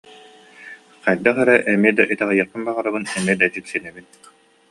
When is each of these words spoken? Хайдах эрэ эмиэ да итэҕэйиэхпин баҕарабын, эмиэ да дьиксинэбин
Хайдах 1.03 1.37
эрэ 1.43 1.55
эмиэ 1.73 1.91
да 1.97 2.03
итэҕэйиэхпин 2.13 2.61
баҕарабын, 2.67 3.03
эмиэ 3.17 3.35
да 3.39 3.45
дьиксинэбин 3.53 4.05